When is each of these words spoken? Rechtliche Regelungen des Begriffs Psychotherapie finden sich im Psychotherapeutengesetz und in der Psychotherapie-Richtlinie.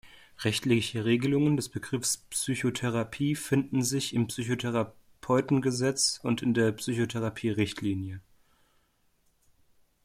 Rechtliche 0.39 1.05
Regelungen 1.05 1.57
des 1.57 1.69
Begriffs 1.69 2.17
Psychotherapie 2.31 3.35
finden 3.35 3.83
sich 3.83 4.15
im 4.15 4.25
Psychotherapeutengesetz 4.25 6.19
und 6.23 6.41
in 6.41 6.55
der 6.55 6.71
Psychotherapie-Richtlinie. 6.71 8.19